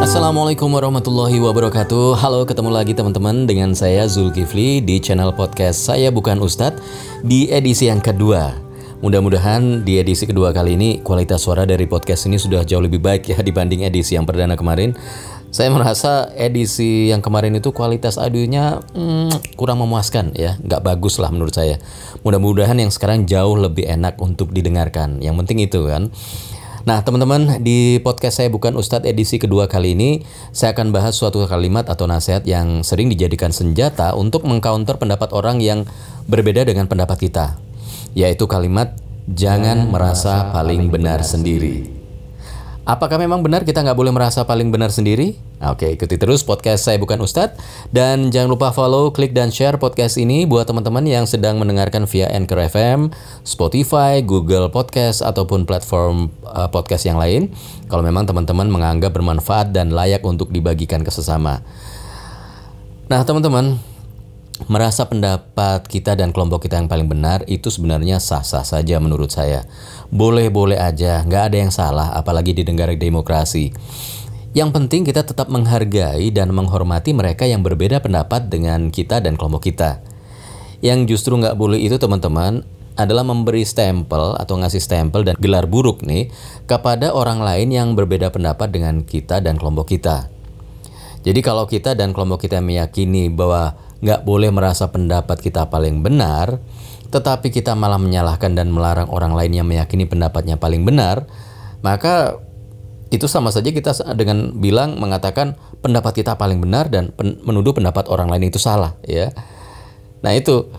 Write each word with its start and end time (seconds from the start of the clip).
Assalamualaikum 0.00 0.70
warahmatullahi 0.70 1.42
wabarakatuh. 1.42 2.16
Halo 2.16 2.46
ketemu 2.46 2.70
lagi 2.70 2.92
teman-teman 2.94 3.44
dengan 3.44 3.74
saya 3.74 4.06
Zulkifli 4.06 4.80
di 4.80 5.02
channel 5.02 5.34
podcast 5.34 5.82
Saya 5.82 6.14
Bukan 6.14 6.38
Ustadz 6.38 6.78
di 7.26 7.50
edisi 7.50 7.90
yang 7.90 7.98
kedua 7.98 8.69
Mudah-mudahan 9.00 9.80
di 9.80 9.96
edisi 9.96 10.28
kedua 10.28 10.52
kali 10.52 10.76
ini 10.76 11.00
kualitas 11.00 11.40
suara 11.40 11.64
dari 11.64 11.88
podcast 11.88 12.28
ini 12.28 12.36
sudah 12.36 12.68
jauh 12.68 12.84
lebih 12.84 13.00
baik 13.00 13.32
ya 13.32 13.40
dibanding 13.40 13.88
edisi 13.88 14.12
yang 14.12 14.28
perdana 14.28 14.60
kemarin 14.60 14.92
saya 15.50 15.66
merasa 15.74 16.30
edisi 16.38 17.10
yang 17.10 17.18
kemarin 17.18 17.58
itu 17.58 17.74
kualitas 17.74 18.14
audionya 18.22 18.86
hmm, 18.94 19.58
kurang 19.58 19.82
memuaskan 19.82 20.30
ya, 20.38 20.54
nggak 20.62 20.78
bagus 20.78 21.18
lah 21.18 21.34
menurut 21.34 21.50
saya. 21.50 21.82
Mudah-mudahan 22.22 22.78
yang 22.78 22.94
sekarang 22.94 23.26
jauh 23.26 23.58
lebih 23.58 23.82
enak 23.82 24.14
untuk 24.22 24.54
didengarkan. 24.54 25.18
Yang 25.18 25.34
penting 25.42 25.58
itu 25.66 25.90
kan. 25.90 26.14
Nah 26.86 27.02
teman-teman 27.02 27.60
di 27.66 27.98
podcast 28.00 28.40
saya 28.40 28.48
bukan 28.48 28.78
Ustadz 28.78 29.10
edisi 29.10 29.42
kedua 29.42 29.66
kali 29.66 29.98
ini 29.98 30.22
saya 30.54 30.70
akan 30.72 30.94
bahas 30.94 31.18
suatu 31.18 31.42
kalimat 31.50 31.84
atau 31.90 32.06
nasihat 32.06 32.46
yang 32.46 32.86
sering 32.86 33.10
dijadikan 33.10 33.50
senjata 33.50 34.14
untuk 34.14 34.46
mengcounter 34.46 34.96
pendapat 34.96 35.34
orang 35.34 35.58
yang 35.58 35.82
berbeda 36.30 36.62
dengan 36.62 36.86
pendapat 36.86 37.26
kita, 37.26 37.58
yaitu 38.14 38.46
kalimat 38.50 38.96
jangan 39.30 39.86
merasa 39.90 40.50
paling 40.50 40.90
benar 40.90 41.22
sendiri. 41.22 42.00
Apakah 42.90 43.22
memang 43.22 43.44
benar 43.44 43.62
kita 43.62 43.86
nggak 43.86 43.94
boleh 43.94 44.10
merasa 44.10 44.42
paling 44.42 44.72
benar 44.72 44.90
sendiri? 44.90 45.38
Oke, 45.62 45.94
ikuti 45.94 46.18
terus 46.18 46.42
podcast 46.42 46.88
saya 46.88 46.98
bukan 46.98 47.22
Ustadz. 47.22 47.60
Dan 47.92 48.34
jangan 48.34 48.50
lupa 48.50 48.74
follow, 48.74 49.14
klik, 49.14 49.30
dan 49.30 49.54
share 49.54 49.78
podcast 49.78 50.18
ini 50.18 50.42
buat 50.42 50.66
teman-teman 50.66 51.06
yang 51.06 51.22
sedang 51.22 51.60
mendengarkan 51.62 52.08
via 52.10 52.26
Anchor 52.32 52.58
FM, 52.66 53.14
Spotify, 53.46 54.24
Google 54.24 54.72
Podcast, 54.74 55.22
ataupun 55.22 55.70
platform 55.70 56.34
uh, 56.48 56.66
podcast 56.72 57.06
yang 57.06 57.20
lain. 57.20 57.52
Kalau 57.86 58.02
memang 58.02 58.26
teman-teman 58.26 58.66
menganggap 58.66 59.14
bermanfaat 59.14 59.70
dan 59.70 59.94
layak 59.94 60.26
untuk 60.26 60.50
dibagikan 60.50 61.06
ke 61.06 61.12
sesama. 61.14 61.62
Nah 63.06 63.22
teman-teman, 63.22 63.78
merasa 64.70 65.10
pendapat 65.10 65.82
kita 65.90 66.14
dan 66.14 66.30
kelompok 66.30 66.70
kita 66.70 66.78
yang 66.78 66.86
paling 66.86 67.10
benar 67.10 67.42
itu 67.50 67.74
sebenarnya 67.74 68.22
sah-sah 68.22 68.62
saja 68.62 69.02
menurut 69.02 69.34
saya. 69.34 69.66
Boleh-boleh 70.14 70.78
aja, 70.78 71.26
nggak 71.26 71.42
ada 71.50 71.56
yang 71.58 71.74
salah, 71.74 72.14
apalagi 72.14 72.54
di 72.54 72.62
negara 72.62 72.94
demokrasi. 72.94 73.74
Yang 74.54 74.70
penting 74.70 75.02
kita 75.02 75.26
tetap 75.26 75.50
menghargai 75.50 76.30
dan 76.30 76.54
menghormati 76.54 77.10
mereka 77.10 77.50
yang 77.50 77.66
berbeda 77.66 77.98
pendapat 77.98 78.46
dengan 78.46 78.94
kita 78.94 79.18
dan 79.18 79.34
kelompok 79.34 79.66
kita. 79.66 80.06
Yang 80.78 81.18
justru 81.18 81.34
nggak 81.34 81.58
boleh 81.58 81.82
itu 81.82 81.98
teman-teman 81.98 82.62
adalah 82.94 83.26
memberi 83.26 83.66
stempel 83.66 84.38
atau 84.38 84.54
ngasih 84.54 84.82
stempel 84.82 85.26
dan 85.26 85.34
gelar 85.42 85.66
buruk 85.66 86.06
nih 86.06 86.30
kepada 86.70 87.10
orang 87.10 87.42
lain 87.42 87.74
yang 87.74 87.98
berbeda 87.98 88.30
pendapat 88.30 88.70
dengan 88.70 89.02
kita 89.02 89.42
dan 89.42 89.58
kelompok 89.58 89.98
kita. 89.98 90.30
Jadi 91.20 91.40
kalau 91.44 91.66
kita 91.66 91.92
dan 91.98 92.14
kelompok 92.16 92.48
kita 92.48 92.64
meyakini 92.64 93.28
bahwa 93.28 93.89
nggak 94.00 94.24
boleh 94.24 94.48
merasa 94.52 94.88
pendapat 94.88 95.40
kita 95.40 95.68
paling 95.68 96.00
benar, 96.00 96.60
tetapi 97.12 97.52
kita 97.52 97.76
malah 97.76 98.00
menyalahkan 98.00 98.56
dan 98.56 98.72
melarang 98.72 99.08
orang 99.12 99.36
lain 99.36 99.52
yang 99.60 99.66
meyakini 99.68 100.08
pendapatnya 100.08 100.56
paling 100.56 100.84
benar, 100.86 101.28
maka 101.84 102.40
itu 103.10 103.26
sama 103.26 103.50
saja 103.50 103.74
kita 103.74 103.90
dengan 104.14 104.54
bilang 104.56 104.96
mengatakan 104.96 105.58
pendapat 105.82 106.22
kita 106.22 106.38
paling 106.38 106.62
benar 106.62 106.86
dan 106.86 107.10
pen 107.10 107.42
menuduh 107.42 107.74
pendapat 107.74 108.06
orang 108.06 108.30
lain 108.30 108.48
itu 108.48 108.62
salah, 108.62 108.94
ya. 109.02 109.34
Nah 110.22 110.32
itu 110.36 110.70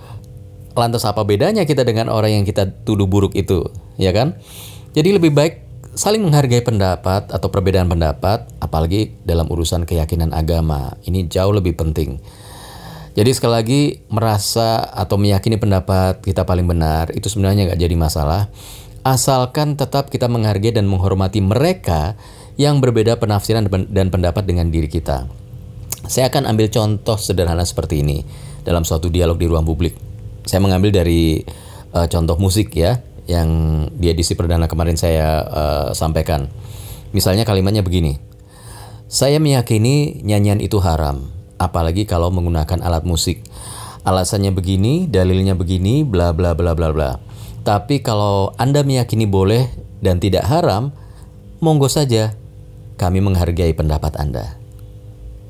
lantas 0.71 1.03
apa 1.03 1.27
bedanya 1.27 1.67
kita 1.67 1.83
dengan 1.83 2.07
orang 2.07 2.41
yang 2.41 2.45
kita 2.47 2.87
tuduh 2.87 3.05
buruk 3.05 3.35
itu, 3.35 3.67
ya 3.99 4.15
kan? 4.15 4.39
Jadi 4.95 5.19
lebih 5.19 5.35
baik 5.35 5.53
saling 5.91 6.23
menghargai 6.23 6.63
pendapat 6.63 7.27
atau 7.27 7.51
perbedaan 7.51 7.91
pendapat, 7.91 8.47
apalagi 8.63 9.19
dalam 9.27 9.51
urusan 9.51 9.83
keyakinan 9.83 10.31
agama. 10.31 10.95
Ini 11.03 11.27
jauh 11.27 11.51
lebih 11.51 11.75
penting. 11.75 12.23
Jadi 13.11 13.29
sekali 13.35 13.53
lagi 13.53 13.81
merasa 14.07 14.87
atau 14.87 15.19
meyakini 15.19 15.59
pendapat 15.59 16.23
kita 16.23 16.47
paling 16.47 16.63
benar 16.63 17.11
itu 17.11 17.27
sebenarnya 17.27 17.67
nggak 17.67 17.81
jadi 17.83 17.95
masalah. 17.99 18.47
Asalkan 19.03 19.75
tetap 19.75 20.07
kita 20.07 20.31
menghargai 20.31 20.71
dan 20.71 20.87
menghormati 20.87 21.43
mereka 21.43 22.15
yang 22.55 22.79
berbeda 22.79 23.19
penafsiran 23.19 23.67
dan 23.67 24.07
pendapat 24.13 24.47
dengan 24.47 24.71
diri 24.71 24.87
kita. 24.87 25.27
Saya 26.07 26.31
akan 26.31 26.47
ambil 26.55 26.71
contoh 26.71 27.19
sederhana 27.19 27.67
seperti 27.67 27.99
ini 27.99 28.23
dalam 28.63 28.87
suatu 28.87 29.11
dialog 29.11 29.35
di 29.35 29.49
ruang 29.49 29.67
publik. 29.67 29.97
Saya 30.47 30.63
mengambil 30.63 30.95
dari 30.95 31.43
uh, 31.91 32.07
contoh 32.07 32.39
musik 32.39 32.71
ya 32.77 33.03
yang 33.27 33.49
di 33.91 34.07
edisi 34.07 34.39
perdana 34.39 34.71
kemarin 34.71 34.95
saya 34.95 35.43
uh, 35.43 35.87
sampaikan. 35.91 36.47
Misalnya 37.11 37.43
kalimatnya 37.43 37.83
begini. 37.83 38.21
Saya 39.11 39.43
meyakini 39.43 40.23
nyanyian 40.23 40.63
itu 40.63 40.79
haram 40.79 41.40
apalagi 41.61 42.09
kalau 42.09 42.33
menggunakan 42.33 42.81
alat 42.81 43.05
musik. 43.05 43.45
Alasannya 44.01 44.49
begini, 44.49 45.05
dalilnya 45.05 45.53
begini, 45.53 46.01
bla 46.01 46.33
bla 46.33 46.57
bla 46.57 46.73
bla 46.73 46.89
bla. 46.89 47.21
Tapi 47.61 48.01
kalau 48.01 48.49
Anda 48.57 48.81
meyakini 48.81 49.29
boleh 49.29 49.69
dan 50.01 50.17
tidak 50.17 50.49
haram, 50.49 50.89
monggo 51.61 51.85
saja. 51.85 52.33
Kami 52.97 53.21
menghargai 53.21 53.73
pendapat 53.77 54.17
Anda. 54.17 54.57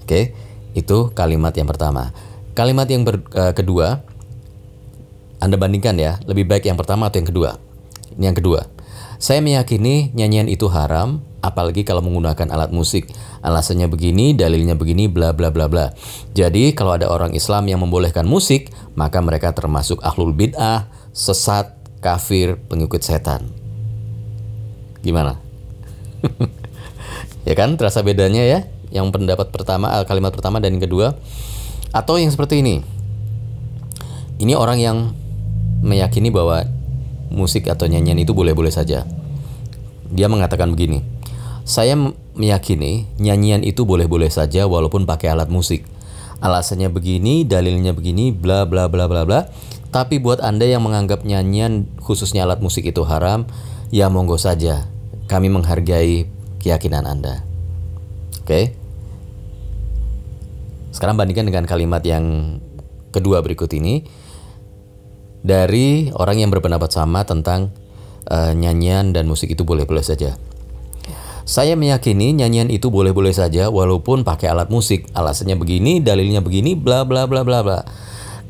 Oke, 0.03 0.35
itu 0.75 1.11
kalimat 1.15 1.55
yang 1.55 1.67
pertama. 1.67 2.11
Kalimat 2.51 2.87
yang 2.91 3.07
ber, 3.07 3.23
uh, 3.31 3.55
kedua, 3.55 4.03
Anda 5.39 5.55
bandingkan 5.55 5.95
ya, 5.95 6.19
lebih 6.27 6.47
baik 6.47 6.67
yang 6.67 6.75
pertama 6.75 7.07
atau 7.07 7.23
yang 7.23 7.27
kedua. 7.31 7.55
Ini 8.19 8.31
yang 8.31 8.37
kedua. 8.39 8.67
Saya 9.19 9.39
meyakini 9.39 10.11
nyanyian 10.11 10.51
itu 10.51 10.67
haram, 10.67 11.23
apalagi 11.41 11.81
kalau 11.83 12.05
menggunakan 12.05 12.47
alat 12.53 12.69
musik. 12.71 13.09
Alasannya 13.41 13.89
begini, 13.89 14.37
dalilnya 14.37 14.77
begini, 14.77 15.09
bla 15.09 15.33
bla 15.33 15.49
bla 15.49 15.65
bla. 15.65 15.89
Jadi 16.37 16.71
kalau 16.77 16.95
ada 16.95 17.09
orang 17.09 17.33
Islam 17.33 17.67
yang 17.67 17.81
membolehkan 17.81 18.23
musik, 18.29 18.69
maka 18.93 19.19
mereka 19.19 19.51
termasuk 19.51 19.99
ahlul 20.05 20.31
bid'ah, 20.31 20.87
sesat, 21.11 21.73
kafir, 21.99 22.61
pengikut 22.69 23.01
setan. 23.01 23.49
Gimana? 25.01 25.41
ya 27.49 27.53
kan, 27.57 27.75
terasa 27.75 28.05
bedanya 28.05 28.45
ya? 28.45 28.59
Yang 28.93 29.17
pendapat 29.17 29.49
pertama, 29.49 30.01
eh, 30.01 30.05
kalimat 30.05 30.31
pertama 30.31 30.61
dan 30.61 30.77
yang 30.77 30.85
kedua. 30.85 31.17
Atau 31.91 32.21
yang 32.21 32.29
seperti 32.29 32.61
ini. 32.61 32.85
Ini 34.41 34.53
orang 34.57 34.77
yang 34.81 34.97
meyakini 35.81 36.29
bahwa 36.29 36.65
musik 37.33 37.65
atau 37.69 37.89
nyanyian 37.89 38.21
itu 38.21 38.33
boleh-boleh 38.35 38.69
saja. 38.69 39.05
Dia 40.11 40.27
mengatakan 40.27 40.69
begini, 40.75 41.01
saya 41.65 41.93
meyakini 42.33 43.05
nyanyian 43.21 43.61
itu 43.61 43.85
boleh-boleh 43.85 44.29
saja 44.31 44.65
walaupun 44.65 45.05
pakai 45.05 45.33
alat 45.33 45.47
musik. 45.47 45.85
Alasannya 46.41 46.89
begini, 46.89 47.45
dalilnya 47.45 47.93
begini, 47.93 48.33
bla 48.33 48.65
bla 48.65 48.89
bla 48.89 49.05
bla 49.05 49.23
bla. 49.27 49.45
Tapi 49.91 50.17
buat 50.17 50.41
Anda 50.41 50.65
yang 50.65 50.81
menganggap 50.81 51.21
nyanyian 51.27 51.85
khususnya 52.01 52.47
alat 52.47 52.63
musik 52.63 52.87
itu 52.87 53.05
haram, 53.05 53.45
ya 53.93 54.09
monggo 54.09 54.39
saja. 54.41 54.89
Kami 55.29 55.53
menghargai 55.53 56.25
keyakinan 56.63 57.05
Anda. 57.05 57.45
Oke. 58.41 58.47
Okay? 58.47 58.65
Sekarang 60.91 61.15
bandingkan 61.15 61.47
dengan 61.47 61.63
kalimat 61.69 62.03
yang 62.03 62.57
kedua 63.15 63.39
berikut 63.39 63.71
ini 63.71 64.03
dari 65.41 66.11
orang 66.13 66.41
yang 66.41 66.49
berpendapat 66.53 66.89
sama 66.89 67.23
tentang 67.23 67.71
uh, 68.29 68.53
nyanyian 68.53 69.15
dan 69.15 69.25
musik 69.25 69.49
itu 69.51 69.63
boleh-boleh 69.63 70.03
saja. 70.03 70.35
Saya 71.43 71.73
meyakini 71.73 72.37
nyanyian 72.37 72.69
itu 72.69 72.93
boleh-boleh 72.93 73.33
saja 73.33 73.67
walaupun 73.73 74.21
pakai 74.21 74.53
alat 74.53 74.69
musik. 74.69 75.09
Alasannya 75.17 75.57
begini, 75.57 75.99
dalilnya 75.99 76.39
begini, 76.39 76.77
bla 76.77 77.03
bla 77.03 77.25
bla 77.25 77.41
bla 77.41 77.59
bla. 77.65 77.79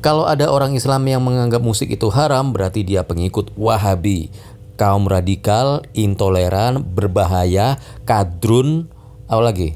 Kalau 0.02 0.26
ada 0.26 0.50
orang 0.50 0.74
Islam 0.74 1.06
yang 1.06 1.22
menganggap 1.22 1.62
musik 1.62 1.94
itu 1.94 2.10
haram, 2.10 2.50
berarti 2.50 2.82
dia 2.82 3.06
pengikut 3.06 3.54
Wahabi, 3.54 4.34
kaum 4.74 5.06
radikal, 5.06 5.86
intoleran, 5.94 6.82
berbahaya, 6.82 7.78
kadrun, 8.02 8.90
apa 9.30 9.42
lagi? 9.46 9.70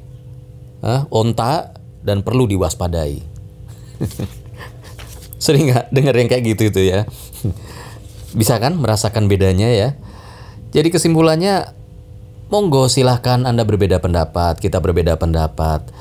Hah? 0.82 1.06
Onta 1.14 1.78
dan 2.02 2.26
perlu 2.26 2.50
diwaspadai. 2.50 3.22
Sering 5.46 5.70
nggak 5.70 5.94
dengar 5.94 6.18
yang 6.18 6.26
kayak 6.26 6.44
gitu 6.58 6.74
itu 6.74 6.82
ya? 6.90 7.06
Bisa 8.40 8.58
kan 8.58 8.82
merasakan 8.82 9.30
bedanya 9.30 9.70
ya? 9.70 9.94
Jadi 10.74 10.90
kesimpulannya 10.90 11.75
Monggo 12.56 12.88
silahkan 12.88 13.44
Anda 13.44 13.68
berbeda 13.68 14.00
pendapat, 14.00 14.64
kita 14.64 14.80
berbeda 14.80 15.20
pendapat. 15.20 15.92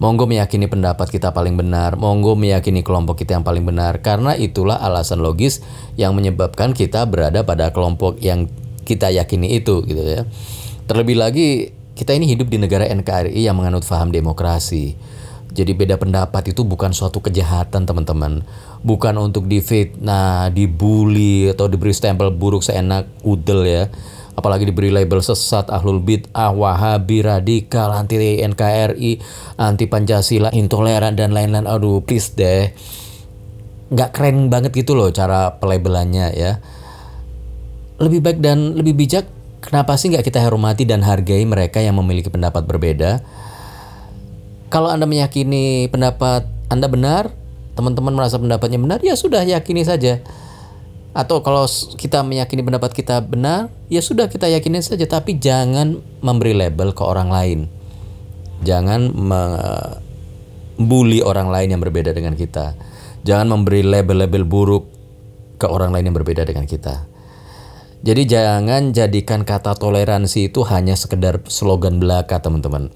Monggo 0.00 0.24
meyakini 0.24 0.64
pendapat 0.64 1.12
kita 1.12 1.28
paling 1.36 1.60
benar, 1.60 2.00
monggo 2.00 2.32
meyakini 2.40 2.80
kelompok 2.80 3.20
kita 3.20 3.36
yang 3.36 3.44
paling 3.44 3.68
benar, 3.68 4.00
karena 4.00 4.32
itulah 4.32 4.80
alasan 4.80 5.20
logis 5.20 5.60
yang 6.00 6.16
menyebabkan 6.16 6.72
kita 6.72 7.04
berada 7.04 7.44
pada 7.44 7.68
kelompok 7.76 8.16
yang 8.24 8.48
kita 8.88 9.12
yakini 9.12 9.60
itu, 9.60 9.84
gitu 9.84 10.00
ya. 10.00 10.24
Terlebih 10.88 11.20
lagi, 11.20 11.76
kita 11.92 12.16
ini 12.16 12.32
hidup 12.32 12.48
di 12.48 12.56
negara 12.56 12.88
NKRI 12.88 13.44
yang 13.44 13.60
menganut 13.60 13.84
faham 13.84 14.08
demokrasi. 14.08 14.96
Jadi 15.52 15.76
beda 15.76 16.00
pendapat 16.00 16.48
itu 16.48 16.64
bukan 16.64 16.96
suatu 16.96 17.20
kejahatan 17.20 17.84
teman-teman. 17.84 18.40
Bukan 18.80 19.20
untuk 19.20 19.44
difitnah, 19.52 20.48
dibully 20.48 21.52
atau 21.52 21.68
diberi 21.68 21.92
stempel 21.92 22.32
buruk 22.32 22.64
seenak 22.64 23.04
udel 23.20 23.68
ya. 23.68 23.84
Apalagi 24.38 24.64
diberi 24.64 24.88
label 24.88 25.20
sesat, 25.20 25.68
ahlul 25.68 26.00
bid'ah, 26.00 26.54
wahabi, 26.54 27.20
radikal, 27.20 27.92
anti 27.92 28.40
NKRI, 28.40 29.12
anti 29.58 29.84
Pancasila, 29.90 30.54
intoleran 30.54 31.18
dan 31.18 31.34
lain-lain. 31.34 31.66
Aduh, 31.66 32.00
please 32.00 32.32
deh. 32.38 32.72
Nggak 33.90 34.10
keren 34.14 34.48
banget 34.48 34.70
gitu 34.72 34.94
loh 34.94 35.10
cara 35.10 35.58
pelabelannya 35.58 36.30
ya. 36.32 36.62
Lebih 38.00 38.22
baik 38.22 38.38
dan 38.40 38.78
lebih 38.78 38.96
bijak, 38.96 39.28
kenapa 39.60 39.98
sih 39.98 40.08
nggak 40.14 40.24
kita 40.24 40.40
hormati 40.40 40.88
dan 40.88 41.04
hargai 41.04 41.44
mereka 41.44 41.82
yang 41.82 41.98
memiliki 41.98 42.32
pendapat 42.32 42.64
berbeda? 42.64 43.20
Kalau 44.70 44.88
Anda 44.88 45.04
meyakini 45.10 45.90
pendapat 45.90 46.46
Anda 46.70 46.86
benar, 46.86 47.34
teman-teman 47.74 48.14
merasa 48.14 48.38
pendapatnya 48.38 48.78
benar, 48.78 49.02
ya 49.02 49.18
sudah 49.18 49.42
yakini 49.42 49.82
saja. 49.82 50.22
Atau 51.10 51.42
kalau 51.42 51.66
kita 51.98 52.22
meyakini 52.22 52.62
pendapat 52.62 52.94
kita 52.94 53.18
benar, 53.26 53.66
ya 53.90 53.98
sudah 53.98 54.30
kita 54.30 54.46
yakini 54.46 54.78
saja, 54.78 55.06
tapi 55.10 55.42
jangan 55.42 55.98
memberi 56.22 56.54
label 56.54 56.94
ke 56.94 57.02
orang 57.02 57.34
lain. 57.34 57.66
Jangan 58.62 59.10
membuli 60.78 61.18
orang 61.24 61.50
lain 61.50 61.74
yang 61.74 61.82
berbeda 61.82 62.14
dengan 62.14 62.38
kita. 62.38 62.78
Jangan 63.26 63.50
memberi 63.50 63.82
label-label 63.82 64.46
buruk 64.46 64.84
ke 65.58 65.66
orang 65.66 65.90
lain 65.90 66.08
yang 66.12 66.16
berbeda 66.16 66.46
dengan 66.46 66.64
kita. 66.64 67.10
Jadi 68.00 68.22
jangan 68.24 68.96
jadikan 68.96 69.44
kata 69.44 69.76
toleransi 69.76 70.48
itu 70.48 70.64
hanya 70.64 70.96
sekedar 70.96 71.44
slogan 71.52 72.00
belaka, 72.00 72.40
teman-teman 72.40 72.88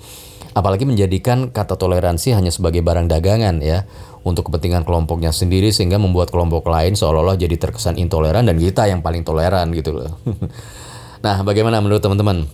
apalagi 0.54 0.86
menjadikan 0.86 1.50
kata 1.50 1.74
toleransi 1.74 2.32
hanya 2.38 2.54
sebagai 2.54 2.80
barang 2.80 3.10
dagangan 3.10 3.58
ya 3.58 3.84
untuk 4.24 4.48
kepentingan 4.48 4.86
kelompoknya 4.86 5.34
sendiri 5.34 5.74
sehingga 5.74 6.00
membuat 6.00 6.32
kelompok 6.32 6.70
lain 6.70 6.96
seolah-olah 6.96 7.36
jadi 7.36 7.58
terkesan 7.60 8.00
intoleran 8.00 8.46
dan 8.48 8.56
kita 8.56 8.88
yang 8.88 9.04
paling 9.04 9.26
toleran 9.26 9.74
gitu 9.76 9.92
loh. 9.92 10.16
nah, 11.26 11.44
bagaimana 11.44 11.82
menurut 11.82 12.00
teman-teman? 12.00 12.48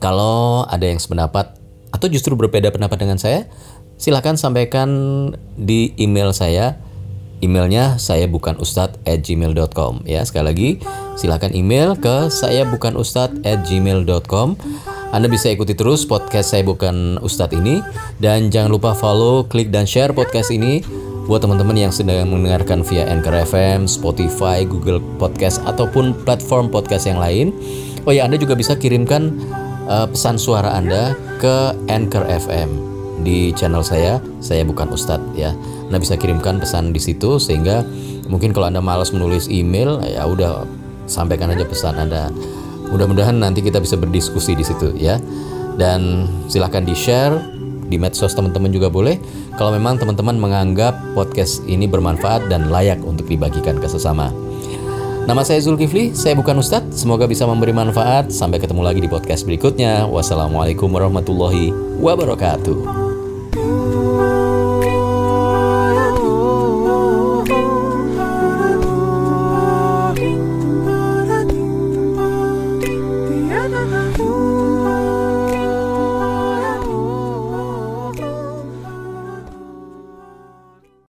Kalau 0.00 0.64
ada 0.64 0.86
yang 0.86 0.96
sependapat 0.96 1.58
atau 1.92 2.06
justru 2.08 2.34
berbeda 2.34 2.72
pendapat 2.72 2.96
dengan 2.96 3.20
saya, 3.20 3.46
silahkan 4.00 4.38
sampaikan 4.40 4.88
di 5.58 5.92
email 6.00 6.32
saya. 6.32 6.80
Emailnya 7.42 8.00
saya 8.00 8.24
bukan 8.24 8.56
ustadz 8.56 8.96
at 9.04 9.20
gmail.com 9.20 10.08
ya 10.08 10.24
sekali 10.24 10.46
lagi 10.48 10.70
silahkan 11.18 11.52
email 11.52 11.92
ke 11.92 12.32
saya 12.32 12.64
bukan 12.64 12.96
ustadz 12.96 13.36
at 13.44 13.68
gmail.com 13.68 14.56
anda 15.14 15.30
bisa 15.30 15.46
ikuti 15.46 15.78
terus 15.78 16.02
podcast 16.02 16.50
saya 16.50 16.66
bukan 16.66 17.22
Ustadz 17.22 17.54
ini 17.54 17.78
dan 18.18 18.50
jangan 18.50 18.74
lupa 18.74 18.98
follow, 18.98 19.46
klik 19.46 19.70
dan 19.70 19.86
share 19.86 20.10
podcast 20.10 20.50
ini 20.50 20.82
buat 21.30 21.38
teman-teman 21.38 21.78
yang 21.78 21.94
sedang 21.94 22.34
mendengarkan 22.34 22.82
via 22.82 23.06
Anchor 23.06 23.30
FM, 23.46 23.86
Spotify, 23.86 24.66
Google 24.66 24.98
Podcast 25.22 25.62
ataupun 25.70 26.18
platform 26.26 26.66
podcast 26.66 27.06
yang 27.06 27.22
lain. 27.22 27.54
Oh 28.04 28.10
ya, 28.10 28.26
Anda 28.26 28.42
juga 28.42 28.58
bisa 28.58 28.74
kirimkan 28.74 29.38
uh, 29.86 30.10
pesan 30.10 30.34
suara 30.34 30.74
Anda 30.74 31.14
ke 31.38 31.78
Anchor 31.86 32.26
FM 32.26 32.74
di 33.22 33.54
channel 33.54 33.86
saya. 33.86 34.18
Saya 34.42 34.66
bukan 34.66 34.90
Ustadz 34.90 35.38
ya. 35.38 35.54
Anda 35.86 36.02
bisa 36.02 36.18
kirimkan 36.18 36.58
pesan 36.58 36.90
di 36.90 36.98
situ 36.98 37.38
sehingga 37.38 37.86
mungkin 38.26 38.50
kalau 38.50 38.66
Anda 38.66 38.82
malas 38.82 39.14
menulis 39.14 39.46
email 39.46 40.02
ya 40.02 40.26
udah 40.26 40.66
sampaikan 41.06 41.54
aja 41.54 41.62
pesan 41.62 42.02
Anda 42.02 42.34
Mudah-mudahan 42.90 43.36
nanti 43.36 43.64
kita 43.64 43.80
bisa 43.80 43.94
berdiskusi 43.96 44.56
di 44.56 44.64
situ 44.64 44.92
ya. 44.96 45.20
Dan 45.74 46.28
silahkan 46.46 46.86
di-share 46.86 47.34
di 47.88 47.96
medsos 48.00 48.32
teman-teman 48.32 48.70
juga 48.72 48.88
boleh. 48.88 49.18
Kalau 49.54 49.70
memang 49.74 50.00
teman-teman 50.00 50.34
menganggap 50.38 50.98
podcast 51.14 51.62
ini 51.68 51.86
bermanfaat 51.86 52.50
dan 52.50 52.70
layak 52.72 52.98
untuk 53.02 53.28
dibagikan 53.30 53.78
ke 53.78 53.86
sesama. 53.86 54.34
Nama 55.24 55.40
saya 55.40 55.56
Zulkifli, 55.64 56.12
saya 56.12 56.36
bukan 56.36 56.60
Ustadz. 56.60 57.00
Semoga 57.00 57.24
bisa 57.24 57.48
memberi 57.48 57.72
manfaat. 57.72 58.28
Sampai 58.28 58.60
ketemu 58.60 58.84
lagi 58.84 59.00
di 59.00 59.08
podcast 59.08 59.48
berikutnya. 59.48 60.04
Wassalamualaikum 60.04 60.92
warahmatullahi 60.92 61.72
wabarakatuh. 61.96 63.03